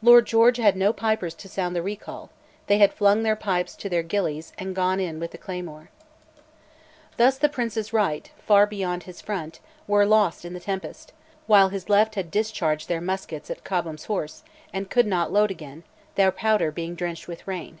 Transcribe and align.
Lord 0.00 0.26
George 0.26 0.56
had 0.56 0.76
no 0.78 0.94
pipers 0.94 1.34
to 1.34 1.46
sound 1.46 1.76
the 1.76 1.82
recall; 1.82 2.30
they 2.68 2.78
had 2.78 2.90
flung 2.94 3.22
their 3.22 3.36
pipes 3.36 3.76
to 3.76 3.90
their 3.90 4.02
gillies 4.02 4.54
and 4.56 4.74
gone 4.74 4.98
in 4.98 5.20
with 5.20 5.30
the 5.32 5.36
claymore. 5.36 5.90
Thus 7.18 7.36
the 7.36 7.50
Prince's 7.50 7.92
right, 7.92 8.32
far 8.38 8.64
beyond 8.66 9.02
his 9.02 9.20
front, 9.20 9.60
were 9.86 10.06
lost 10.06 10.46
in 10.46 10.54
the 10.54 10.58
tempest; 10.60 11.12
while 11.46 11.68
his 11.68 11.90
left 11.90 12.14
had 12.14 12.30
discharged 12.30 12.88
their 12.88 13.02
muskets 13.02 13.50
at 13.50 13.62
Cobham's 13.62 14.06
Horse, 14.06 14.42
and 14.72 14.88
could 14.88 15.06
not 15.06 15.34
load 15.34 15.50
again, 15.50 15.84
their 16.14 16.32
powder 16.32 16.70
being 16.70 16.94
drenched 16.94 17.28
with 17.28 17.46
rain. 17.46 17.78